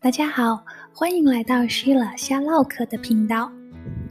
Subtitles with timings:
[0.00, 3.50] 大家好，欢迎来到虚了瞎唠嗑的频道，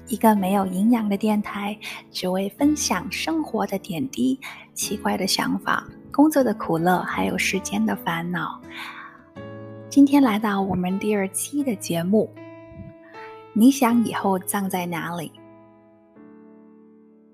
[0.07, 1.79] 一个没有营养的电台，
[2.11, 4.37] 只为分享生活的点滴、
[4.73, 8.61] 奇怪的想法、工作的苦乐，还有时间的烦恼。
[9.87, 12.29] 今天来到我们第二期的节目，
[13.53, 15.31] 你想以后葬在哪里？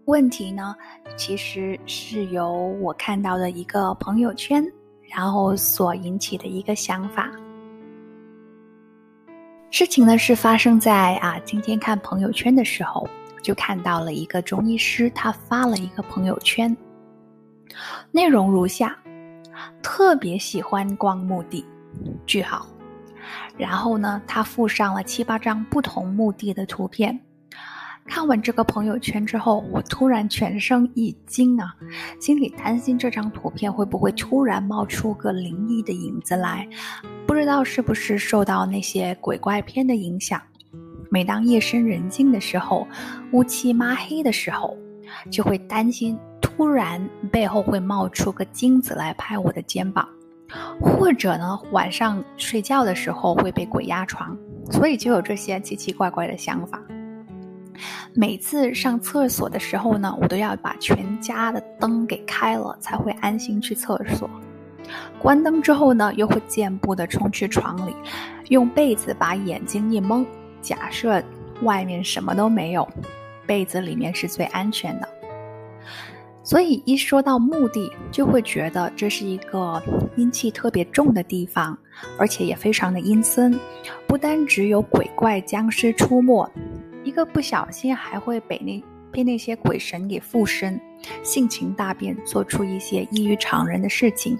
[0.06, 0.76] 问题呢，
[1.18, 4.64] 其实是由我看到的一个朋友圈，
[5.10, 7.32] 然后所引起的一个想法。
[9.74, 13.10] 事情呢是发生在啊，今天看朋友圈的时候，
[13.42, 16.78] 就看到了一个中医师，他发了一个朋友圈，
[18.12, 18.96] 内容如下：
[19.82, 21.66] 特别喜欢逛墓地，
[22.28, 22.68] 句号。
[23.58, 27.20] 然后呢，他附上了七八张不同墓地的图片。
[28.06, 31.74] 看完这个朋友圈之后，我突然全身一惊啊，
[32.20, 36.68] 心里担心这张图片会不会突然冒出个灵异的影子来，
[37.26, 40.42] 不知道是不是受到那些鬼怪片的影响。
[41.10, 42.88] 每当夜深人静的时候，
[43.32, 44.78] 乌漆抹黑的时候，
[45.30, 50.08] 就会担心突然背后会冒出个精子来拍我的肩膀，
[50.82, 54.38] 或者呢晚上睡觉的时候会被鬼压床，
[54.72, 56.82] 所以就有这些奇奇怪怪的想法。
[58.14, 64.30] 每次上厕所的时候呢，我都要把全家的灯给开了，才会安心去厕所。
[65.20, 67.96] 关灯之后呢，又会健步的冲去床里，
[68.50, 70.26] 用被子把眼睛一蒙，
[70.62, 71.24] 假设
[71.62, 72.88] 外面什么都没有，
[73.46, 75.08] 被子里面是最安全的。
[76.46, 79.82] 所以一说到墓地，就会觉得这是一个
[80.18, 81.78] 阴气特别重的地方，
[82.20, 83.58] 而且也非常的阴森，
[84.06, 86.46] 不单只有鬼怪僵尸出没。
[87.14, 90.82] 一个不小心还会被那被那些鬼神给附身，
[91.22, 94.36] 性情大变，做出一些异于常人的事情。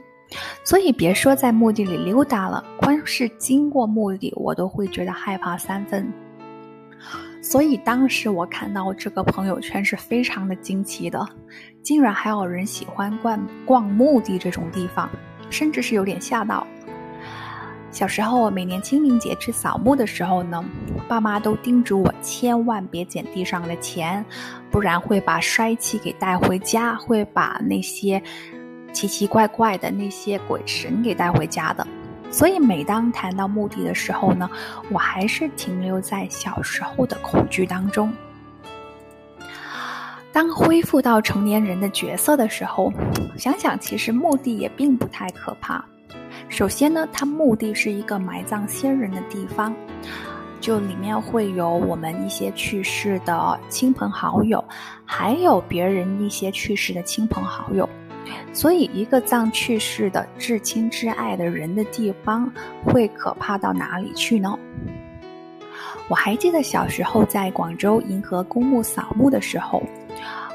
[0.64, 6.12] 所以别说在墓地里溜达了，光是经过墓地，我都会觉得害怕三分。
[7.44, 11.24] 所以当时我看到这个朋友圈是非常的惊奇的，
[11.84, 15.08] 竟然还有人喜欢逛逛墓地这种地方，
[15.48, 16.66] 甚至是有点吓到。
[17.94, 20.66] 小时候，每年清明节去扫墓的时候呢，
[21.08, 24.26] 爸妈都叮嘱我千万别捡地上的钱，
[24.72, 28.20] 不然会把衰气给带回家，会把那些
[28.92, 31.86] 奇奇怪怪的那些鬼神给带回家的。
[32.32, 34.50] 所以，每当谈到墓地的时候呢，
[34.90, 38.12] 我还是停留在小时候的恐惧当中。
[40.32, 42.92] 当恢复到成年人的角色的时候，
[43.38, 45.86] 想想其实墓地也并不太可怕。
[46.54, 49.74] 首先呢，它墓地是一个埋葬先人的地方，
[50.62, 54.64] 就里面会有我们一些去世的亲朋好友，
[55.04, 57.90] 还有别人一些去世的亲朋好友，
[58.54, 62.48] 所以一个葬去世的至亲至爱的人的地方，
[62.86, 64.56] 会可怕到哪里去呢？
[66.08, 69.82] 我还记得小时候在广州银河公墓扫墓的时候，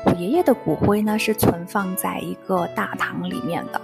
[0.06, 3.80] 我爷爷的骨灰呢是存放在一个大堂里面的。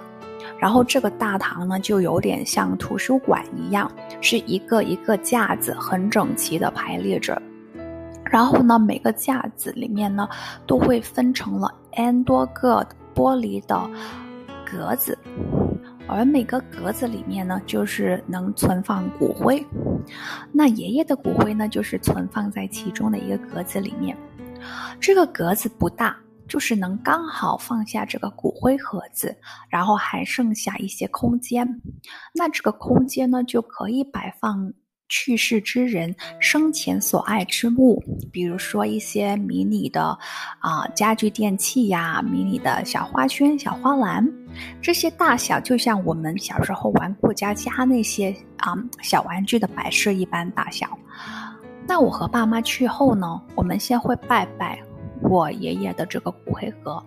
[0.65, 3.93] 然后这个大堂呢，就有点像图书馆一样，
[4.23, 7.39] 是一个一个架子很整齐的排列着。
[8.25, 10.27] 然后呢，每个架子里面呢，
[10.67, 12.83] 都会分成了 n 多个
[13.15, 13.79] 玻璃的
[14.65, 15.19] 格子，
[16.09, 19.63] 而每个格子里面呢，就是能存放骨灰。
[20.51, 24.17] 那爷爷的骨灰呢，就是存放在其中的一个格子里面。
[24.99, 26.17] 这个格子不大。
[26.49, 29.37] 就是能刚好放下这个骨灰盒子，
[29.69, 31.67] 然后还剩下一些空间。
[32.35, 34.73] 那这个空间呢，就可以摆放
[35.09, 38.03] 去世之人生前所爱之物，
[38.33, 40.19] 比如说一些迷你的
[40.61, 44.27] 啊家具电器呀，迷你的小花圈、小花篮，
[44.81, 50.99] 这些大小就像我们小时候玩过家家那些啊小玩具的摆设一般大小。
[51.87, 54.83] 那我和爸妈去后呢，我们先会拜拜。
[55.23, 57.05] 我爷爷的这个骨灰盒，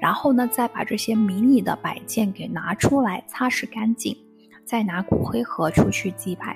[0.00, 4.16] 然后呢，再把这些迷你的摆件给拿出来擦拭干净，
[4.64, 6.54] 再拿骨灰盒出去祭拜。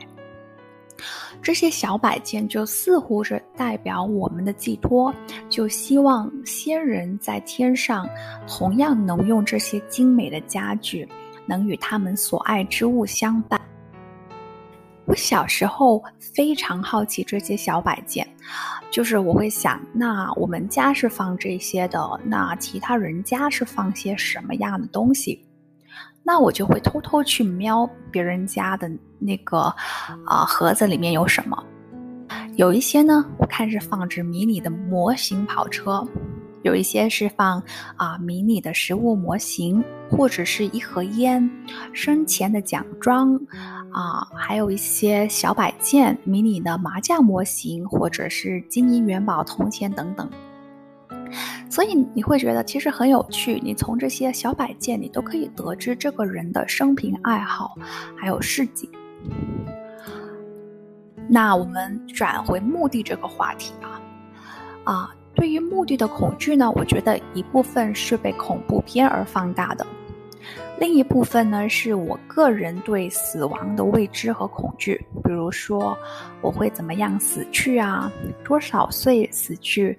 [1.41, 5.15] 这些小摆件就似乎是代表我们的寄托，
[5.49, 8.09] 就希望先人在天上
[8.49, 11.09] 同样能用这些精美的家具，
[11.47, 13.61] 能与他们所爱之物相伴。
[15.09, 18.29] 我小时候非常好奇这些小摆件，
[18.91, 25.43] 就是我会想，那我们家是放这些的，那其他人家是放些什么样的东西？
[26.23, 29.75] 那我就会偷偷去瞄别人家的那个
[30.27, 31.65] 啊盒子里面有什么。
[32.57, 36.07] 有一些呢，我看是放置迷你的模型跑车。
[36.63, 37.63] 有一些是放
[37.97, 41.49] 啊迷你的食物模型，或者是一盒烟、
[41.93, 43.41] 生前的奖状
[43.91, 50.29] 啊，还有一些小摆件、迷你的麻将模型，或者是金银元宝、铜钱等等。
[51.71, 53.61] 所以你会觉得其实很有趣。
[53.63, 57.77] 你从这些小摆件，你都可以得知这个人的生平爱好，
[58.17, 58.89] 还有事迹。
[61.29, 64.01] 那我们转回墓地这个话题啊，
[64.85, 69.87] 啊，对于墓地的恐惧呢，我觉得一部分是被恐怖片而放大的。
[70.79, 74.95] 另一部分呢，是我个人对死亡的未知和恐惧。
[75.25, 75.97] 比如说，
[76.41, 78.11] 我会怎么样死去啊？
[78.45, 79.97] 多少岁死去？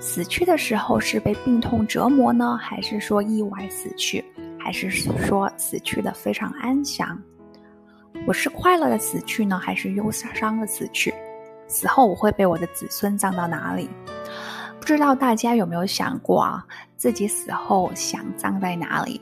[0.00, 4.24] 死去的时候是被病痛折磨呢，还是说意外死去？
[4.58, 7.20] 还是说死去的非常安详？
[8.26, 11.12] 我是快乐的死去呢，还是忧伤的死去？
[11.66, 13.88] 死后我会被我的子孙葬到哪里？
[14.78, 16.66] 不知道大家有没有想过啊，
[16.96, 19.20] 自己死后想葬在哪里？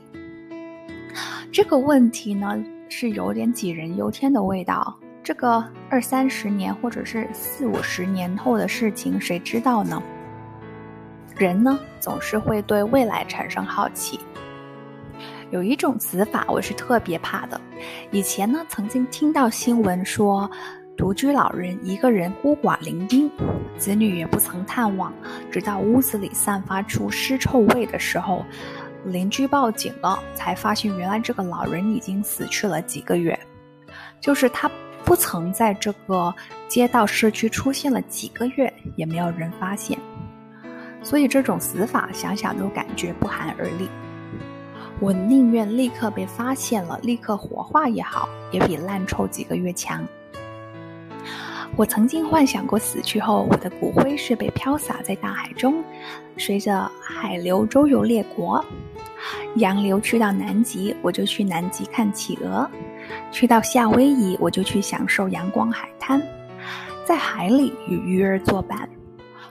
[1.51, 2.57] 这个问题呢，
[2.87, 4.97] 是有点杞人忧天的味道。
[5.21, 10.01] 这个二三十年，或者是四五十年后的事情，谁知道呢？
[11.35, 14.17] 人呢，总是会对未来产生好奇。
[15.49, 17.59] 有一种死法，我是特别怕的。
[18.11, 20.49] 以前呢，曾经听到新闻说，
[20.95, 23.29] 独居老人一个人孤寡伶仃，
[23.75, 25.13] 子女也不曾探望，
[25.51, 28.45] 直到屋子里散发出尸臭味的时候。
[29.05, 33.37] 邻居报警了，才发现原来这个老人已经死去了几个月，
[34.19, 34.69] 就是他
[35.03, 36.33] 不曾在这个
[36.67, 39.97] 街道社区出现了几个月，也没有人发现，
[41.03, 43.89] 所以这种死法想想都感觉不寒而栗。
[44.99, 50.07] 我宁愿立刻被发现了，立刻火化也好，也比烂臭几个月强。
[51.77, 55.83] 我曾经幻想过死去后，我的骨灰是被飘洒在大海中，
[56.37, 58.63] 随着海流周游列国。
[59.55, 62.69] 洋流去到南极，我就去南极看企鹅；
[63.31, 66.21] 去到夏威夷，我就去享受阳光海滩，
[67.05, 68.87] 在海里与鱼儿作伴，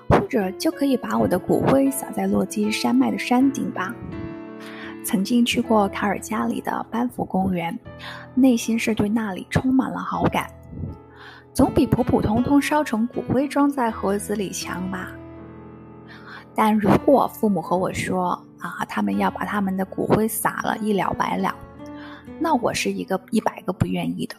[0.09, 3.95] 或者就可以把我的骨灰撒在落基山脉的山顶吧。
[5.03, 7.77] 曾经去过卡尔加里的班夫公园，
[8.35, 10.47] 内心是对那里充满了好感。
[11.53, 15.11] 总比普普通通烧成骨灰装在盒子里强吧。
[16.55, 21.55] 但如果父母和我说啊，他们要把他们的骨灰撒了，一了百了，
[22.39, 24.37] 那我是一个一百个不愿意的。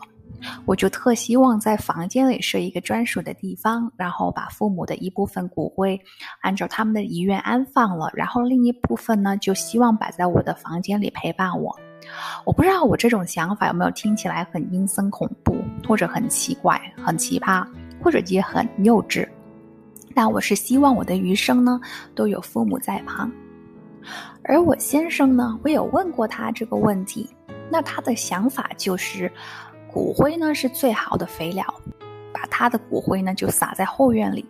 [0.66, 6.00] 我就特希望在房间里设一个专属的地方，然后把父母的一部分骨灰
[6.42, 11.78] 按照他们的遗愿安放了，然后另一部分呢，就希望摆在我的房间里陪伴我。
[12.45, 15.56] 我不知道我这种想法有没有听起来很阴森恐怖，
[15.88, 17.65] 或者很奇怪、很奇葩，
[18.03, 19.27] 或者也很幼稚。
[20.13, 21.80] 但我是希望我的余生呢
[22.13, 23.31] 都有父母在旁。
[24.44, 27.30] 而我先生呢，我有问过他这个问题，
[27.69, 29.31] 那他的想法就是，
[29.88, 31.63] 骨灰呢是最好的肥料，
[32.33, 34.44] 把他的骨灰呢就撒在后院里，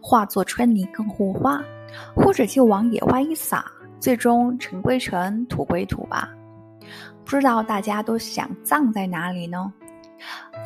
[0.00, 1.64] 化作春泥更护花，
[2.14, 3.64] 或者就往野外一撒，
[3.98, 6.28] 最终尘归尘，土归土吧。
[7.28, 9.70] 不知道大家都想葬在哪里呢？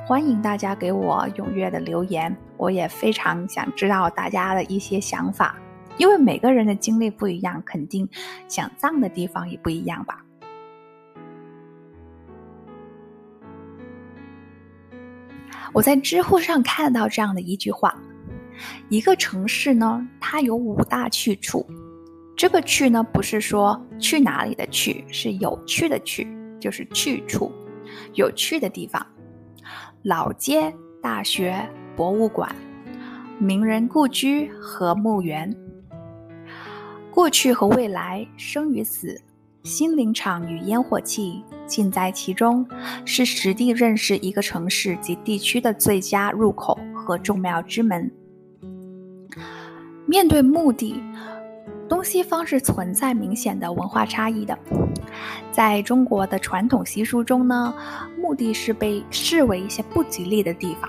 [0.06, 5.56] 欢迎大家给我踊跃的留言，我也非常想知道大家的一些想法，
[5.96, 8.08] 因为每个人的经历不一样，肯定
[8.46, 10.24] 想葬的地方也不一样吧。
[15.72, 17.92] 我在知乎上看到这样的一句话：
[18.88, 21.66] 一个城市呢，它有五大去处，
[22.36, 26.24] 这个去呢，不是说去哪里的去，是有趣的去。
[26.62, 27.50] 就是去处，
[28.14, 29.04] 有趣的地方，
[30.04, 32.54] 老街、大学、博物馆、
[33.40, 35.52] 名人故居和墓园。
[37.10, 39.20] 过去和未来，生与死，
[39.64, 42.64] 心灵场与烟火气，尽在其中，
[43.04, 48.08] 是实地认识一个城市及地区的最佳入口和众妙之门。
[50.06, 51.02] 面对目的。
[51.92, 54.58] 东西方是存在明显的文化差异的，
[55.52, 57.74] 在中国的传统习俗中呢，
[58.16, 60.88] 墓地是被视为一些不吉利的地方。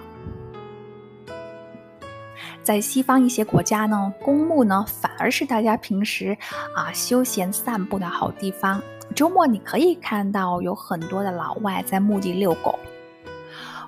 [2.63, 6.37] 在西方一些国家呢，公墓呢反而是大家平时
[6.73, 8.81] 啊休闲散步的好地方。
[9.13, 12.79] 周末你可以看到有很多的老外在墓地遛狗。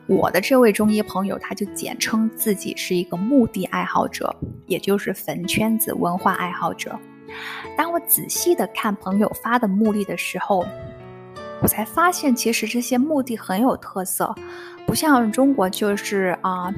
[0.08, 4.36] 我的这位中医朋友，他就简称自己是一个墓地爱好者，
[4.68, 6.98] 也就是坟圈子文化爱好者。
[7.76, 10.64] 当我仔细的看朋友发的墓地的时候，
[11.60, 14.34] 我才发现，其实这些墓地很有特色，
[14.86, 16.72] 不像中国就是啊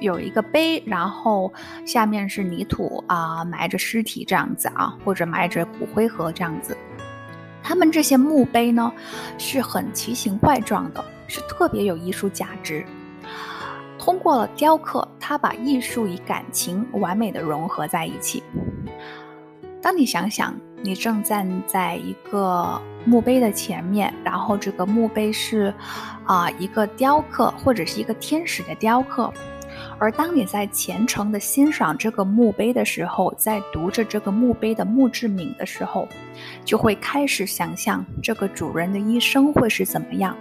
[0.00, 1.52] 有一个碑，然后
[1.84, 6.74] 下面是泥土啊埋着尸体这样子啊，或者埋着骨灰盒这样子。
[7.62, 8.92] 他们这些墓碑呢，
[9.38, 12.84] 是很奇形怪状的，是特别有艺术价值。
[13.98, 18.42] 通过了雕刻，它把艺术与感情完美的融合在一起。
[19.82, 25.72] 当你想想，你正站在一个墓碑的前面，然后这个墓碑是
[26.24, 29.32] 啊一个雕刻或者是一个天使的雕刻。
[29.98, 36.08] 而当你在虔诚的欣赏这个墓碑的时候，在读着这个墓碑的墓志铭的时候，
[36.64, 40.36] 就会开始想象这个主人的一生会是怎么样。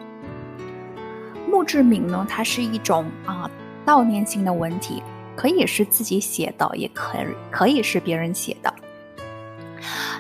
[1.50, 3.50] 墓志铭呢，它是一种啊
[3.86, 5.04] 悼念性的文体，
[5.36, 7.18] 可以是自己写的，也可
[7.52, 8.74] 可以是别人写的。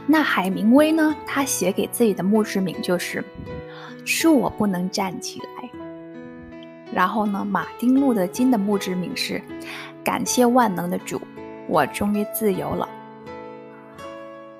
[0.05, 3.23] 那海明威呢，他写给自己的墓志铭就是
[4.03, 5.69] “恕我不能站起来”。
[6.93, 9.41] 然后呢，马丁·路德·金的墓志铭是
[10.03, 11.21] ：“感谢万能的主，
[11.67, 12.87] 我终于自由了。”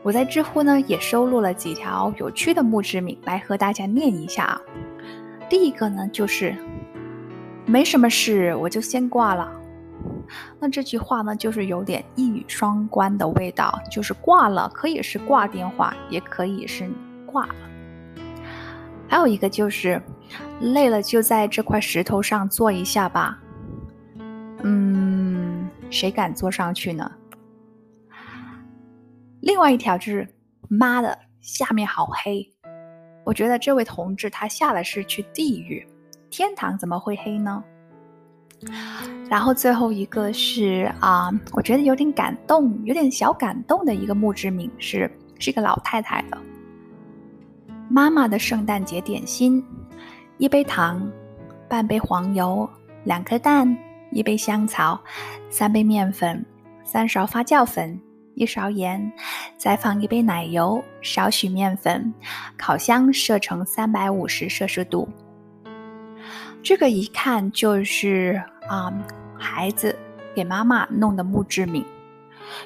[0.02, 4.62] 我在知乎呢也收录了几条有趣的墓志铭来和大家念一下啊。
[5.50, 6.56] 第一个呢就是
[7.68, 9.52] ：“没什么事，我就先挂了。”
[10.60, 16.90] 那这句话呢就是有点一语双关的味道，就是挂了可以是挂电话，也可以是
[17.26, 17.56] 挂了。
[19.10, 20.02] 还有一个就是。
[20.62, 23.40] 累了就在这块石头上坐一下吧。
[24.62, 27.10] 嗯，谁敢坐上去呢？
[29.40, 30.28] 另外一条就是，
[30.68, 32.46] 妈的，下面好黑。
[33.24, 35.88] 我觉得这位同志他下的是去地狱，
[36.30, 37.64] 天堂怎么会黑呢？
[39.30, 46.38] 然后最后一个是啊，我觉得有点感动，有点小感动的一个墓志铭是，是一个老太太的
[47.90, 49.66] 妈妈的圣诞节点心。
[50.38, 51.12] 一杯糖，
[51.68, 52.70] 半杯黄油，
[53.04, 53.76] 两颗蛋，
[54.12, 55.02] 一杯香草，
[55.50, 56.46] 三杯面粉，
[56.84, 58.00] 三勺发酵粉，
[58.36, 59.12] 一勺盐，
[59.58, 62.14] 再放一杯奶油，少许面粉，
[62.56, 65.10] 烤箱设成三百五十摄氏度。
[66.62, 68.94] 这个一看就是啊，
[69.36, 69.98] 孩子
[70.36, 71.84] 给妈妈弄的墓志铭。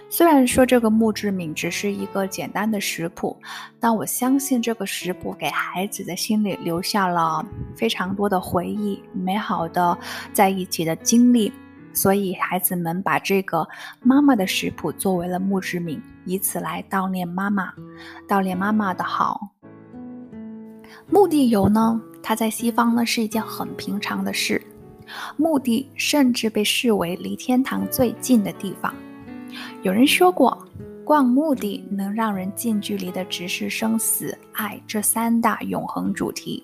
[0.10, 3.38] 虽然说这个墓志铭只是一个简单的食谱，
[3.80, 9.98] 但我相信这个食谱给孩子的心里留下了非常多的回忆，美好的
[10.32, 11.52] 在一起的经历。
[11.96, 13.68] 所以孩子们把这个
[14.02, 17.72] 妈妈的食谱作为了墓志铭，以此来悼念妈妈，
[18.28, 19.50] 悼念妈妈的好。
[21.08, 24.60] 墓地游呢，它在西方呢是一件很平常的事，
[25.38, 28.92] 墓地甚至被视为离天堂最近的地方。
[29.82, 30.58] 有人说过，
[31.04, 36.64] 逛墓地能让人近距离的直视生死、爱这三大永恒主题。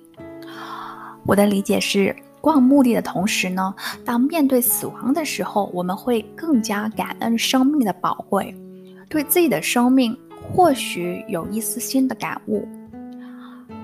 [1.26, 3.74] 我的理解是，逛墓地的同时呢，
[4.06, 8.56] 当面对死亡的时候，我们会更加感恩生命的宝贵，
[9.10, 10.18] 对自己的生命
[10.54, 12.68] 或许有一丝新的感悟。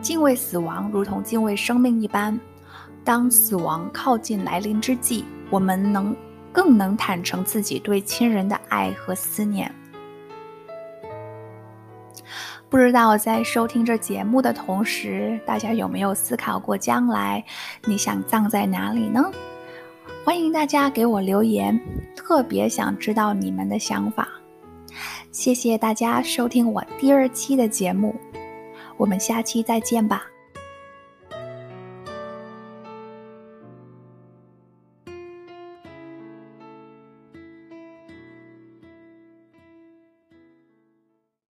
[0.02, 2.40] 敬畏死亡，如同敬畏生命一般。
[3.04, 6.16] 当死亡靠近来临之际，我们能。
[6.56, 9.70] 更能坦诚自己对亲人的爱和思念。
[12.70, 17.44] 不知道在收听这节目的同时，大家有没有思考过将来
[17.84, 19.22] 你想葬在哪里呢？
[20.24, 21.78] 欢迎大家给我留言，
[22.16, 24.28] 特别想知道你们的想法。
[25.32, 28.16] 谢谢大家收听我第二期的节目，
[28.96, 30.26] 我们下期再见吧。